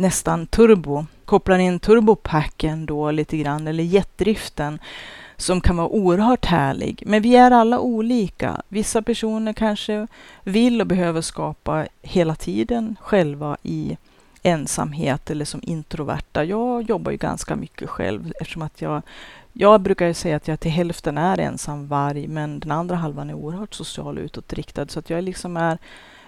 [0.00, 1.06] nästan turbo.
[1.24, 4.78] Kopplar in turbopacken då lite grann eller jetdriften
[5.36, 7.02] som kan vara oerhört härlig.
[7.06, 8.62] Men vi är alla olika.
[8.68, 10.06] Vissa personer kanske
[10.44, 13.96] vill och behöver skapa hela tiden själva i
[14.42, 16.44] ensamhet eller som introverta.
[16.44, 19.02] Jag jobbar ju ganska mycket själv eftersom att jag
[19.52, 23.30] jag brukar ju säga att jag till hälften är ensam varg, men den andra halvan
[23.30, 25.78] är oerhört social och utåtriktad, så att jag liksom är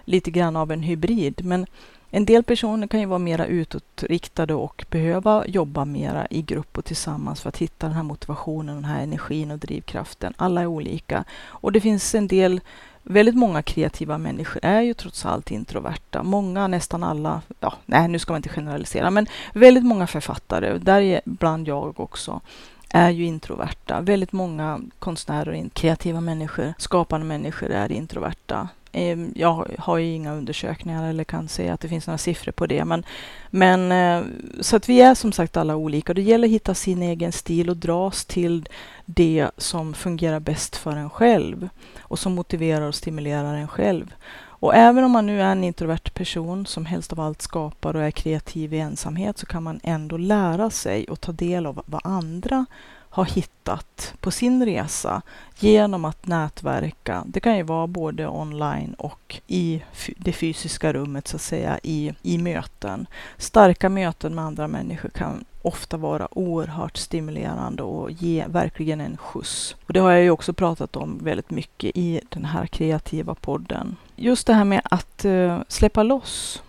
[0.04, 1.44] lite grann av en hybrid.
[1.44, 1.66] Men
[2.14, 6.84] en del personer kan ju vara mera utåtriktade och behöva jobba mera i grupp och
[6.84, 10.34] tillsammans för att hitta den här motivationen, den här energin och drivkraften.
[10.36, 11.24] Alla är olika.
[11.46, 12.60] Och det finns en del
[13.04, 16.22] Väldigt många kreativa människor är ju trots allt introverta.
[16.22, 21.68] Många, nästan alla, ja, nej nu ska man inte generalisera, men väldigt många författare, däribland
[21.68, 22.40] jag också,
[22.88, 24.00] är ju introverta.
[24.00, 28.68] Väldigt många konstnärer kreativa människor, skapande människor är introverta.
[28.92, 32.66] Ehm, jag har ju inga undersökningar eller kan se att det finns några siffror på
[32.66, 32.84] det.
[32.84, 33.04] Men,
[33.50, 34.26] men eh,
[34.60, 36.14] så att vi är som sagt alla olika.
[36.14, 38.68] Det gäller att hitta sin egen stil och dras till
[39.04, 41.68] det som fungerar bäst för en själv
[42.00, 44.14] och som motiverar och stimulerar en själv.
[44.62, 48.02] Och även om man nu är en introvert person som helst av allt skapar och
[48.02, 52.00] är kreativ i ensamhet så kan man ändå lära sig och ta del av vad
[52.04, 52.66] andra
[53.12, 55.22] har hittat på sin resa
[55.58, 57.24] genom att nätverka.
[57.26, 59.82] Det kan ju vara både online och i
[60.16, 63.06] det fysiska rummet, så att säga, i, i möten.
[63.36, 69.76] Starka möten med andra människor kan ofta vara oerhört stimulerande och ge verkligen en skjuts.
[69.86, 73.96] Och det har jag ju också pratat om väldigt mycket i den här kreativa podden.
[74.16, 76.62] Just det här med att uh, släppa loss,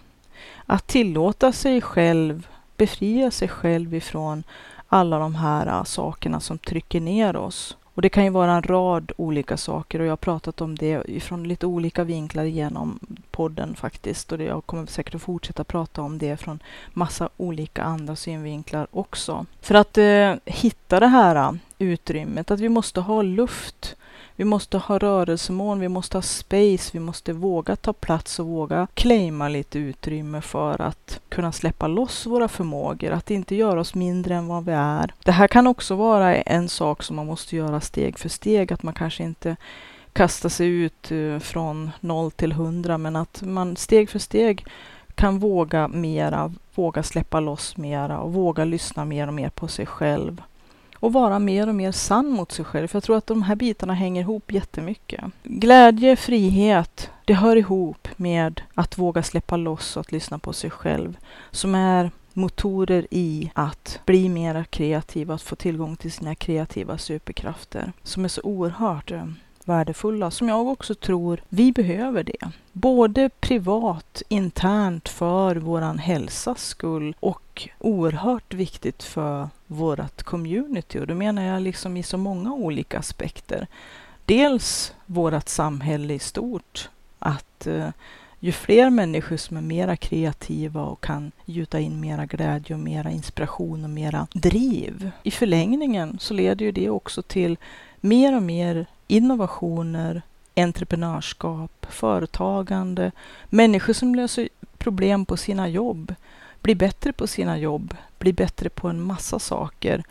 [0.65, 4.43] att tillåta sig själv, befria sig själv ifrån
[4.93, 7.77] alla de här äh, sakerna som trycker ner oss.
[7.95, 11.23] Och det kan ju vara en rad olika saker och jag har pratat om det
[11.23, 12.99] från lite olika vinklar genom
[13.31, 14.31] podden faktiskt.
[14.31, 16.59] Och jag kommer säkert att fortsätta prata om det från
[16.93, 19.45] massa olika andra synvinklar också.
[19.61, 23.95] För att eh, hitta det här äh, utrymmet, att vi måste ha luft
[24.35, 28.87] vi måste ha rörelsemån, vi måste ha space, vi måste våga ta plats och våga
[28.93, 34.35] claima lite utrymme för att kunna släppa loss våra förmågor, att inte göra oss mindre
[34.35, 35.13] än vad vi är.
[35.23, 38.83] Det här kan också vara en sak som man måste göra steg för steg, att
[38.83, 39.55] man kanske inte
[40.13, 44.65] kastar sig ut eh, från noll till hundra, men att man steg för steg
[45.15, 49.85] kan våga mera, våga släppa loss mera och våga lyssna mer och mer på sig
[49.85, 50.41] själv
[51.03, 52.87] och vara mer och mer sann mot sig själv.
[52.87, 55.23] För jag tror att de här bitarna hänger ihop jättemycket.
[55.43, 60.69] Glädje, frihet, det hör ihop med att våga släppa loss och att lyssna på sig
[60.69, 61.17] själv.
[61.51, 67.93] Som är motorer i att bli mer kreativ, att få tillgång till sina kreativa superkrafter.
[68.03, 69.25] Som är så oerhört eh,
[69.67, 72.51] värdefulla, som jag också tror vi behöver det.
[72.71, 80.99] Både privat, internt för våran hälsas skull och oerhört viktigt för vårt community.
[80.99, 83.67] Och då menar jag liksom i så många olika aspekter.
[84.25, 86.89] Dels vårt samhälle i stort,
[87.19, 87.89] att eh,
[88.43, 93.11] ju fler människor som är mera kreativa och kan gjuta in mera glädje och mera
[93.11, 95.11] inspiration och mera driv.
[95.23, 97.57] I förlängningen så leder ju det också till
[98.01, 100.21] mer och mer innovationer,
[100.55, 103.11] entreprenörskap, företagande,
[103.49, 106.15] människor som löser problem på sina jobb,
[106.61, 110.03] blir bättre på sina jobb, blir bättre på en massa saker.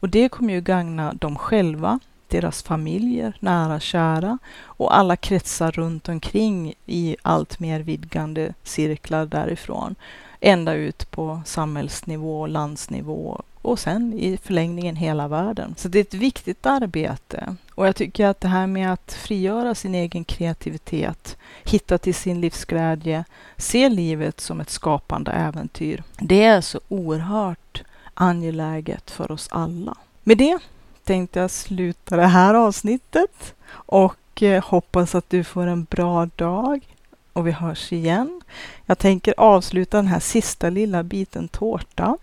[0.00, 6.08] Och det kommer ju gagna dem själva, deras familjer, nära kära och alla kretsar runt
[6.08, 9.94] omkring i allt mer vidgande cirklar därifrån.
[10.40, 15.74] Ända ut på samhällsnivå, landsnivå och sen i förlängningen hela världen.
[15.78, 17.56] Så det är ett viktigt arbete.
[17.74, 22.40] Och jag tycker att det här med att frigöra sin egen kreativitet, hitta till sin
[22.40, 23.24] livsglädje,
[23.56, 26.02] se livet som ett skapande äventyr.
[26.18, 27.82] Det är så oerhört
[28.14, 29.96] angeläget för oss alla.
[30.22, 30.58] Med det
[31.04, 36.86] tänkte jag sluta det här avsnittet och eh, hoppas att du får en bra dag
[37.32, 38.40] och vi hörs igen.
[38.86, 42.16] Jag tänker avsluta den här sista lilla biten tårta